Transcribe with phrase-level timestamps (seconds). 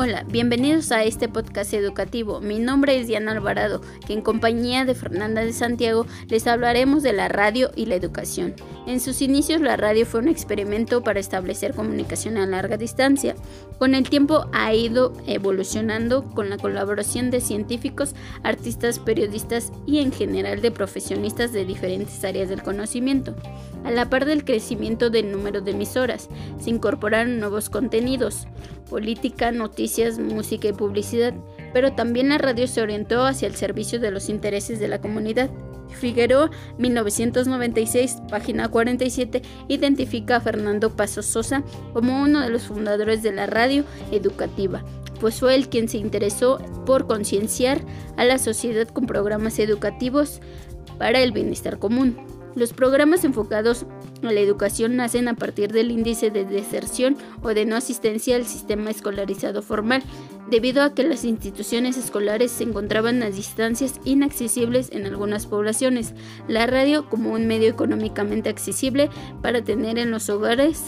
[0.00, 2.40] Hola, bienvenidos a este podcast educativo.
[2.40, 7.12] Mi nombre es Diana Alvarado, que en compañía de Fernanda de Santiago les hablaremos de
[7.12, 8.54] la radio y la educación.
[8.88, 13.36] En sus inicios la radio fue un experimento para establecer comunicación a larga distancia.
[13.78, 20.10] Con el tiempo ha ido evolucionando con la colaboración de científicos, artistas, periodistas y en
[20.10, 23.36] general de profesionistas de diferentes áreas del conocimiento.
[23.84, 28.46] A la par del crecimiento del número de emisoras, se incorporaron nuevos contenidos,
[28.88, 31.34] política, noticias, música y publicidad,
[31.74, 35.50] pero también la radio se orientó hacia el servicio de los intereses de la comunidad.
[35.90, 43.32] Figueroa, 1996, página 47, identifica a Fernando Paso Sosa como uno de los fundadores de
[43.32, 44.84] la radio educativa,
[45.20, 47.80] pues fue él quien se interesó por concienciar
[48.16, 50.40] a la sociedad con programas educativos
[50.98, 52.16] para el bienestar común.
[52.54, 53.86] Los programas enfocados
[54.22, 58.46] a la educación nacen a partir del índice de deserción o de no asistencia al
[58.46, 60.02] sistema escolarizado formal,
[60.50, 66.14] debido a que las instituciones escolares se encontraban a distancias inaccesibles en algunas poblaciones.
[66.48, 69.10] La radio, como un medio económicamente accesible
[69.42, 70.82] para tener en los hogares,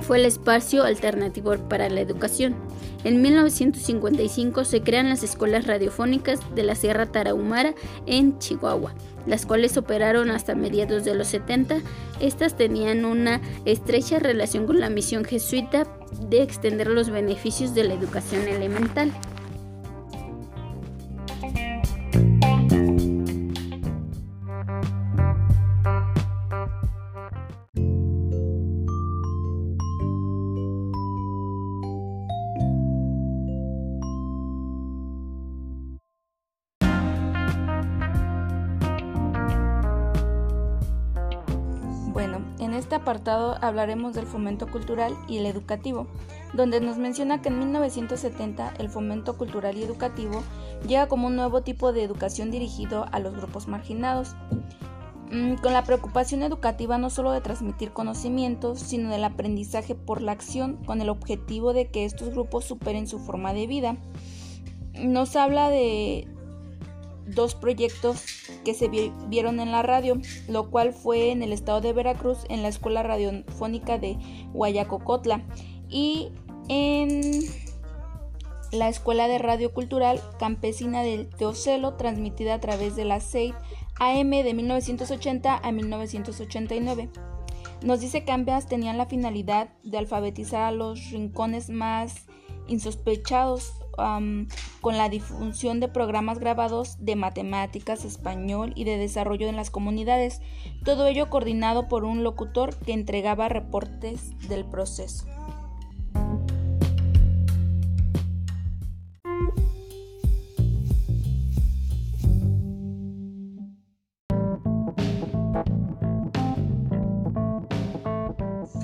[0.00, 2.56] fue el espacio alternativo para la educación.
[3.04, 7.74] En 1955 se crean las escuelas radiofónicas de la Sierra Tarahumara
[8.06, 8.94] en Chihuahua
[9.26, 11.80] las cuales operaron hasta mediados de los 70.
[12.20, 15.86] Estas tenían una estrecha relación con la misión jesuita
[16.18, 19.12] de extender los beneficios de la educación elemental.
[42.80, 46.06] Este apartado hablaremos del fomento cultural y el educativo,
[46.54, 50.42] donde nos menciona que en 1970 el fomento cultural y educativo
[50.86, 54.34] llega como un nuevo tipo de educación dirigido a los grupos marginados,
[55.30, 60.32] mm, con la preocupación educativa no solo de transmitir conocimientos, sino del aprendizaje por la
[60.32, 63.96] acción, con el objetivo de que estos grupos superen su forma de vida.
[64.94, 66.26] Nos habla de,
[67.34, 68.24] dos proyectos
[68.64, 68.88] que se
[69.28, 70.18] vieron en la radio,
[70.48, 74.18] lo cual fue en el estado de Veracruz en la Escuela Radiofónica de
[74.52, 75.44] Guayacocotla
[75.88, 76.30] y
[76.68, 77.42] en
[78.72, 83.54] la Escuela de Radio Cultural Campesina del Teocelo, transmitida a través de la SEID
[83.98, 87.10] AM de 1980 a 1989.
[87.82, 92.26] Nos dice que ambas tenían la finalidad de alfabetizar a los rincones más
[92.68, 93.72] insospechados
[94.80, 100.40] con la difusión de programas grabados de matemáticas, español y de desarrollo en las comunidades,
[100.84, 105.26] todo ello coordinado por un locutor que entregaba reportes del proceso.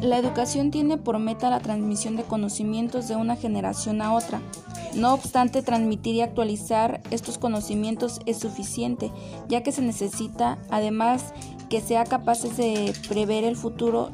[0.06, 4.40] La educación tiene por meta la transmisión de conocimientos de una generación a otra.
[4.94, 9.10] No obstante, transmitir y actualizar estos conocimientos es suficiente,
[9.48, 11.34] ya que se necesita, además,
[11.68, 14.10] que sea capaces de prever el futuro.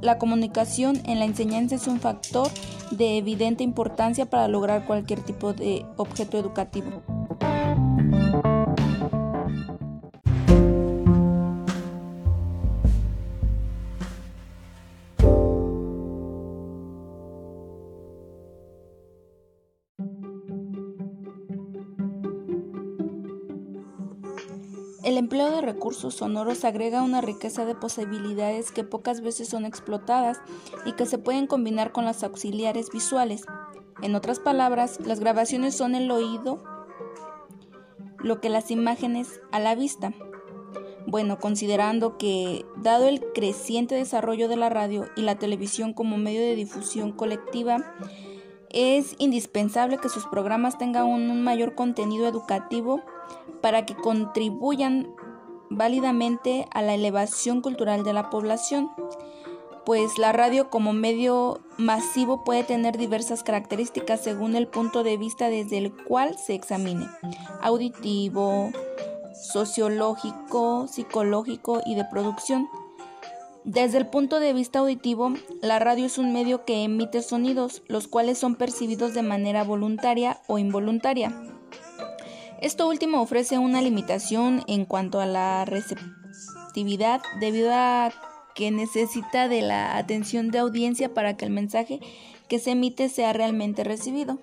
[0.00, 2.48] La comunicación en la enseñanza es un factor
[2.90, 7.02] de evidente importancia para lograr cualquier tipo de objeto educativo.
[25.02, 30.40] El empleo de recursos sonoros agrega una riqueza de posibilidades que pocas veces son explotadas
[30.84, 33.44] y que se pueden combinar con las auxiliares visuales.
[34.00, 36.62] En otras palabras, las grabaciones son el oído,
[38.18, 40.12] lo que las imágenes a la vista.
[41.08, 46.40] Bueno, considerando que, dado el creciente desarrollo de la radio y la televisión como medio
[46.40, 47.96] de difusión colectiva,
[48.70, 53.02] es indispensable que sus programas tengan un mayor contenido educativo
[53.60, 55.14] para que contribuyan
[55.70, 58.90] válidamente a la elevación cultural de la población,
[59.84, 65.48] pues la radio como medio masivo puede tener diversas características según el punto de vista
[65.48, 67.06] desde el cual se examine,
[67.60, 68.70] auditivo,
[69.34, 72.68] sociológico, psicológico y de producción.
[73.64, 78.08] Desde el punto de vista auditivo, la radio es un medio que emite sonidos, los
[78.08, 81.32] cuales son percibidos de manera voluntaria o involuntaria.
[82.62, 88.12] Esto último ofrece una limitación en cuanto a la receptividad debido a
[88.54, 91.98] que necesita de la atención de audiencia para que el mensaje
[92.48, 94.38] que se emite sea realmente recibido.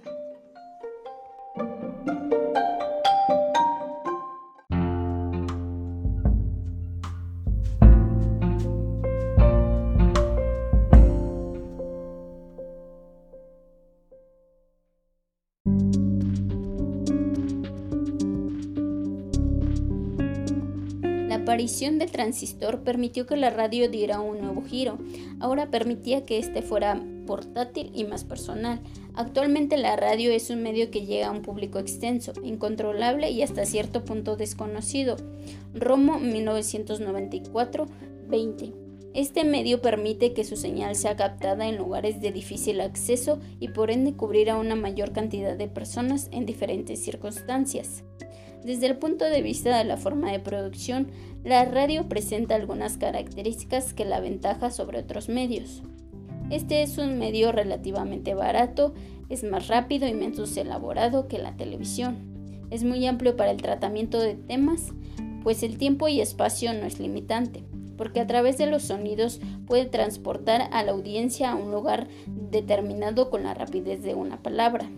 [21.50, 25.00] Aparición del transistor permitió que la radio diera un nuevo giro.
[25.40, 28.82] Ahora permitía que este fuera portátil y más personal.
[29.16, 33.66] Actualmente la radio es un medio que llega a un público extenso, incontrolable y hasta
[33.66, 35.16] cierto punto desconocido.
[35.74, 38.76] Romo 1994-20.
[39.16, 43.90] Este medio permite que su señal sea captada en lugares de difícil acceso y por
[43.90, 48.04] ende cubrir a una mayor cantidad de personas en diferentes circunstancias.
[48.64, 51.08] Desde el punto de vista de la forma de producción,
[51.44, 55.82] la radio presenta algunas características que la aventaja sobre otros medios.
[56.50, 58.94] Este es un medio relativamente barato,
[59.30, 62.18] es más rápido y menos elaborado que la televisión.
[62.70, 64.92] Es muy amplio para el tratamiento de temas,
[65.44, 67.64] pues el tiempo y espacio no es limitante,
[67.98, 73.30] porque a través de los sonidos puede transportar a la audiencia a un lugar determinado
[73.30, 74.90] con la rapidez de una palabra.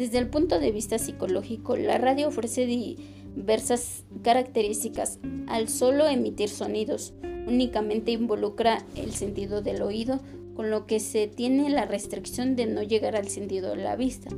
[0.00, 5.18] Desde el punto de vista psicológico, la radio ofrece diversas características.
[5.46, 7.12] Al solo emitir sonidos,
[7.46, 10.20] únicamente involucra el sentido del oído,
[10.54, 14.30] con lo que se tiene la restricción de no llegar al sentido de la vista.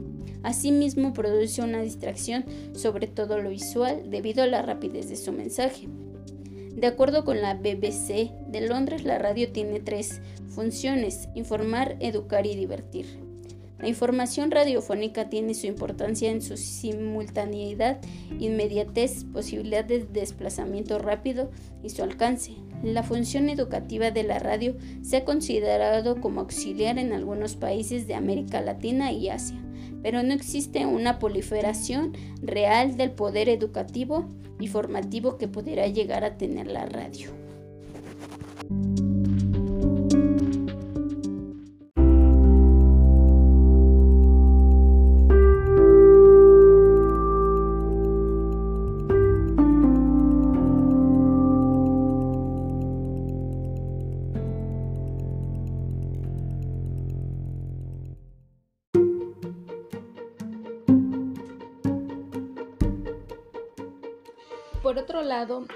[0.43, 5.87] Asimismo, produce una distracción sobre todo lo visual debido a la rapidez de su mensaje.
[6.75, 12.57] De acuerdo con la BBC de Londres, la radio tiene tres funciones, informar, educar y
[12.57, 13.22] divertir.
[13.83, 17.99] La información radiofónica tiene su importancia en su simultaneidad,
[18.39, 21.51] inmediatez, posibilidad de desplazamiento rápido
[21.83, 22.53] y su alcance.
[22.85, 28.15] La función educativa de la radio se ha considerado como auxiliar en algunos países de
[28.15, 29.61] América Latina y Asia,
[30.01, 34.29] pero no existe una proliferación real del poder educativo
[34.61, 37.42] y formativo que pudiera llegar a tener la radio.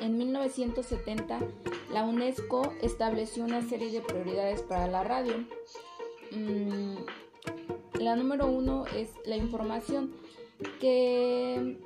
[0.00, 1.40] En 1970,
[1.92, 5.44] la UNESCO estableció una serie de prioridades para la radio.
[6.30, 6.94] Mm,
[8.00, 10.12] la número uno es la información,
[10.80, 11.78] que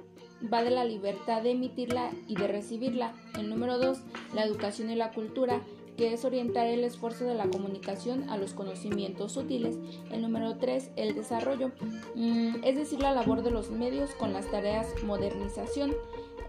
[0.53, 3.15] va de la libertad de emitirla y de recibirla.
[3.39, 4.01] El número dos,
[4.35, 5.63] la educación y la cultura,
[5.97, 9.79] que es orientar el esfuerzo de la comunicación a los conocimientos útiles.
[10.11, 11.73] El número 3, el desarrollo,
[12.15, 15.95] mm, es decir, la labor de los medios con las tareas modernización.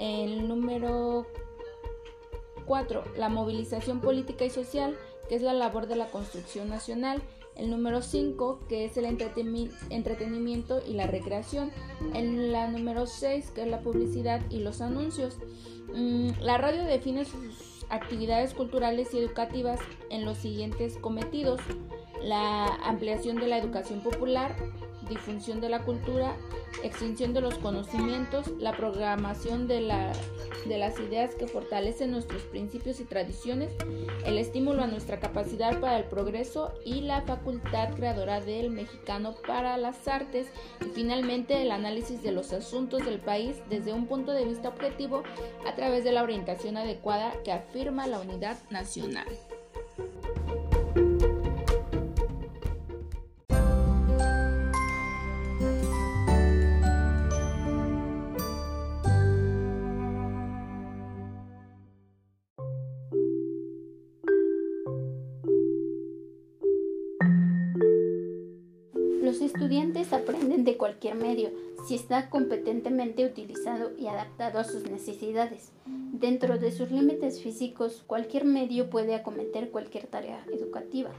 [0.01, 1.27] El número
[2.65, 4.97] 4, la movilización política y social,
[5.29, 7.21] que es la labor de la construcción nacional.
[7.55, 11.71] El número 5, que es el entretenimiento y la recreación.
[12.15, 15.37] El la número 6, que es la publicidad y los anuncios.
[15.93, 21.61] Mm, la radio define sus actividades culturales y educativas en los siguientes cometidos.
[22.23, 24.55] La ampliación de la educación popular,
[25.11, 26.35] difusión de la cultura,
[26.83, 30.11] extensión de los conocimientos, la programación de, la,
[30.65, 33.71] de las ideas que fortalecen nuestros principios y tradiciones,
[34.25, 39.77] el estímulo a nuestra capacidad para el progreso y la facultad creadora del mexicano para
[39.77, 40.47] las artes
[40.81, 45.23] y finalmente el análisis de los asuntos del país desde un punto de vista objetivo
[45.67, 49.27] a través de la orientación adecuada que afirma la unidad nacional.
[71.15, 71.49] Medio
[71.87, 75.71] si está competentemente utilizado y adaptado a sus necesidades.
[75.85, 81.11] Dentro de sus límites físicos, cualquier medio puede acometer cualquier tarea educativa.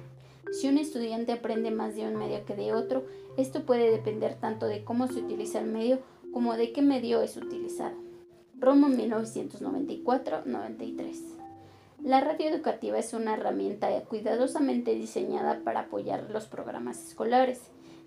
[0.52, 3.04] Si un estudiante aprende más de un medio que de otro,
[3.36, 6.00] esto puede depender tanto de cómo se utiliza el medio
[6.32, 7.96] como de qué medio es utilizado.
[8.58, 11.16] Romo 1994-93
[12.04, 17.60] La radio educativa es una herramienta cuidadosamente diseñada para apoyar los programas escolares.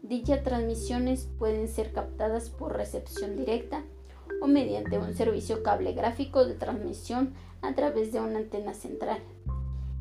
[0.08, 3.82] Dichas transmisiones pueden ser captadas por recepción directa
[4.40, 7.34] o mediante un servicio cable gráfico de transmisión
[7.64, 9.18] a través de una antena central.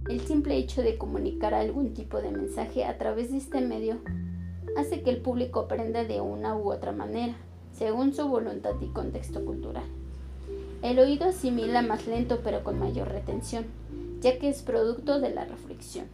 [0.06, 3.96] El simple hecho de comunicar algún tipo de mensaje a través de este medio
[4.76, 7.36] hace que el público aprenda de una u otra manera,
[7.72, 9.84] según su voluntad y contexto cultural.
[10.82, 13.64] El oído asimila más lento pero con mayor retención,
[14.20, 16.04] ya que es producto de la reflexión.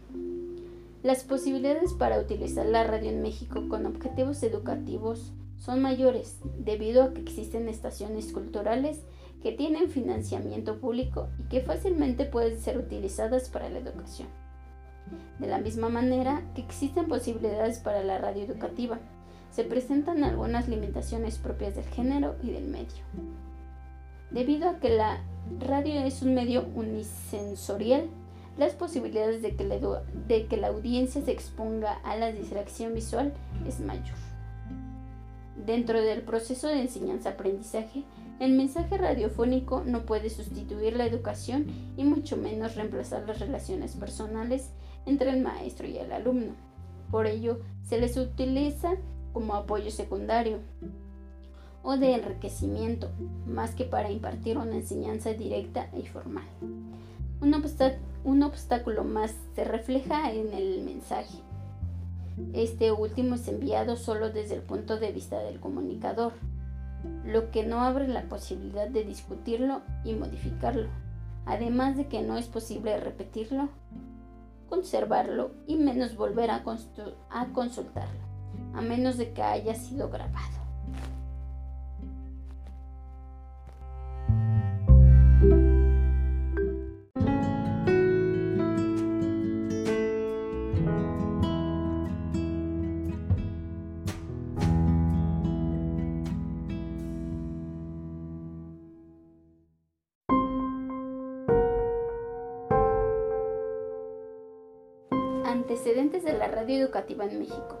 [1.03, 7.13] Las posibilidades para utilizar la radio en México con objetivos educativos son mayores debido a
[7.13, 9.01] que existen estaciones culturales
[9.41, 14.27] que tienen financiamiento público y que fácilmente pueden ser utilizadas para la educación.
[15.39, 18.99] De la misma manera que existen posibilidades para la radio educativa,
[19.49, 23.03] se presentan algunas limitaciones propias del género y del medio.
[24.29, 25.23] Debido a que la
[25.59, 28.07] radio es un medio unisensorial,
[28.57, 29.77] las posibilidades de que, la,
[30.27, 33.33] de que la audiencia se exponga a la distracción visual
[33.67, 34.17] es mayor.
[35.65, 38.03] Dentro del proceso de enseñanza-aprendizaje,
[38.39, 41.67] el mensaje radiofónico no puede sustituir la educación
[41.97, 44.71] y mucho menos reemplazar las relaciones personales
[45.05, 46.53] entre el maestro y el alumno.
[47.11, 48.95] Por ello, se les utiliza
[49.33, 50.59] como apoyo secundario
[51.83, 53.09] o de enriquecimiento,
[53.45, 56.45] más que para impartir una enseñanza directa y formal.
[57.41, 57.53] Un,
[58.23, 61.39] un obstáculo más se refleja en el mensaje.
[62.53, 66.33] Este último es enviado solo desde el punto de vista del comunicador,
[67.25, 70.87] lo que no abre la posibilidad de discutirlo y modificarlo,
[71.45, 73.69] además de que no es posible repetirlo,
[74.69, 76.63] conservarlo y menos volver a,
[77.29, 78.21] a consultarlo,
[78.73, 80.60] a menos de que haya sido grabado.
[105.71, 107.77] Antecedentes de la radio educativa en México.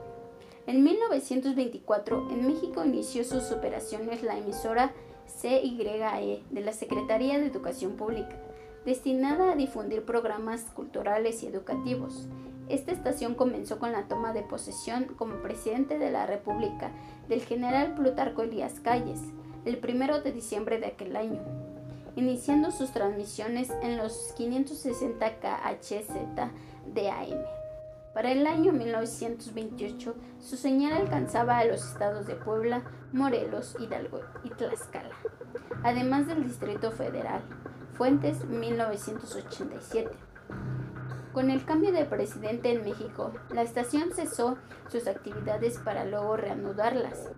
[0.65, 4.93] En 1924, en México inició sus operaciones la emisora
[5.27, 8.39] CYE de la Secretaría de Educación Pública,
[8.85, 12.29] destinada a difundir programas culturales y educativos.
[12.69, 16.93] Esta estación comenzó con la toma de posesión como presidente de la República
[17.27, 19.19] del general Plutarco Elías Calles,
[19.65, 21.41] el 1 de diciembre de aquel año,
[22.15, 26.07] iniciando sus transmisiones en los 560 KHZ
[26.93, 27.60] de AM.
[28.13, 34.49] Para el año 1928, su señal alcanzaba a los estados de Puebla, Morelos, Hidalgo y
[34.49, 35.15] Tlaxcala,
[35.83, 37.41] además del Distrito Federal.
[37.93, 40.09] Fuentes 1987.
[41.31, 44.57] Con el cambio de presidente en México, la estación cesó
[44.89, 47.29] sus actividades para luego reanudarlas,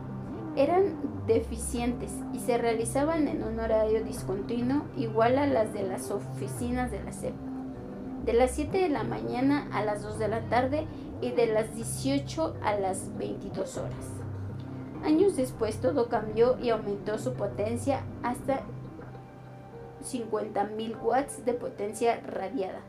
[0.55, 0.95] eran
[1.27, 7.03] deficientes y se realizaban en un horario discontinuo igual a las de las oficinas de
[7.03, 7.35] la CEP,
[8.25, 10.87] de las 7 de la mañana a las 2 de la tarde
[11.21, 14.11] y de las 18 a las 22 horas.
[15.03, 18.61] Años después todo cambió y aumentó su potencia hasta
[20.03, 22.81] 50.000 watts de potencia radiada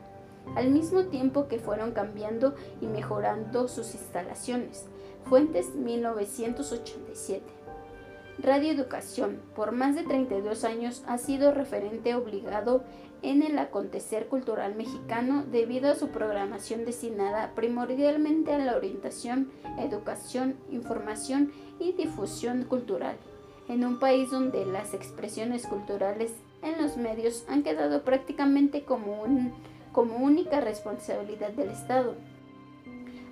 [0.55, 4.87] al mismo tiempo que fueron cambiando y mejorando sus instalaciones.
[5.25, 7.43] Fuentes 1987.
[8.39, 12.85] Radio Educación, por más de 32 años, ha sido referente obligado
[13.23, 20.57] en el acontecer cultural mexicano debido a su programación destinada primordialmente a la orientación, educación,
[20.71, 21.51] información
[21.81, 23.17] y difusión cultural,
[23.69, 29.55] en un país donde las expresiones culturales en los medios han quedado prácticamente como un
[29.97, 32.17] como única responsabilidad del Estado.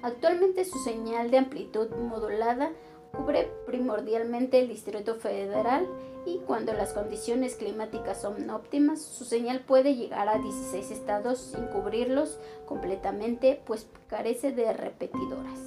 [0.01, 2.73] Actualmente su señal de amplitud modulada
[3.13, 5.87] cubre primordialmente el Distrito Federal
[6.25, 11.67] y cuando las condiciones climáticas son óptimas, su señal puede llegar a 16 estados sin
[11.67, 15.61] cubrirlos completamente, pues carece de repetidoras.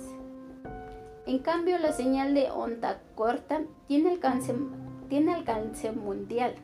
[1.28, 4.56] En cambio, la señal de onda corta tiene alcance,
[5.10, 6.56] tiene alcance mundial.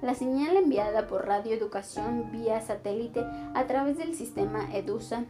[0.00, 3.24] La señal enviada por radioeducación vía satélite
[3.54, 5.24] a través del sistema EDUSA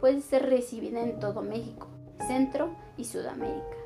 [0.00, 1.88] puede ser recibida en todo México,
[2.28, 3.76] Centro y Sudamérica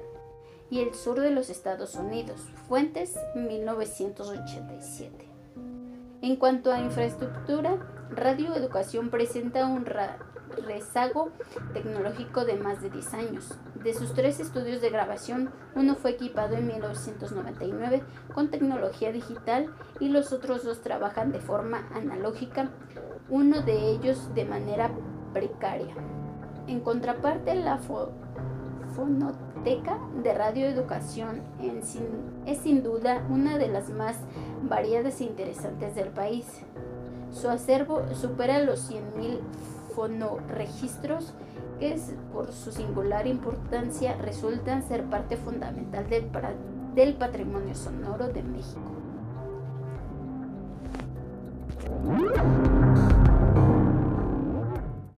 [0.70, 2.40] y el sur de los Estados Unidos.
[2.68, 5.26] Fuentes 1987.
[6.22, 7.76] En cuanto a infraestructura,
[8.10, 9.86] Radio Educación presenta un
[10.66, 11.30] rezago
[11.72, 13.54] tecnológico de más de 10 años.
[13.86, 18.02] De sus tres estudios de grabación, uno fue equipado en 1999
[18.34, 22.70] con tecnología digital y los otros dos trabajan de forma analógica,
[23.28, 24.90] uno de ellos de manera
[25.32, 25.94] precaria.
[26.66, 27.78] En contraparte, la
[28.96, 31.42] fonoteca de radioeducación
[32.44, 34.16] es sin duda una de las más
[34.62, 36.44] variadas e interesantes del país.
[37.30, 39.38] Su acervo supera los 100.000
[39.94, 41.34] fonoregistros
[41.78, 41.96] que
[42.32, 46.30] por su singular importancia resultan ser parte fundamental del,
[46.94, 48.80] del patrimonio sonoro de México.